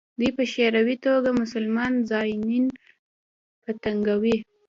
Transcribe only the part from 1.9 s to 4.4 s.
زایرین په تنګوي.